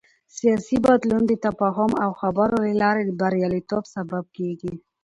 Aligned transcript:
سیاسي 0.37 0.77
بدلون 0.85 1.23
د 1.27 1.33
تفاهم 1.45 1.91
او 2.03 2.11
خبرو 2.21 2.55
له 2.65 2.73
لارې 2.83 3.01
د 3.05 3.11
بریالیتوب 3.19 3.83
سبب 3.95 4.23
کېږي 4.37 4.73